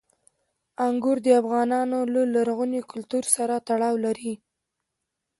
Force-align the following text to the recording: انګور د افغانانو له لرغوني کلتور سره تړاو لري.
انګور 0.87 1.17
د 1.25 1.27
افغانانو 1.41 1.99
له 2.13 2.21
لرغوني 2.33 2.81
کلتور 2.91 3.23
سره 3.35 3.55
تړاو 3.67 3.95
لري. 4.05 4.33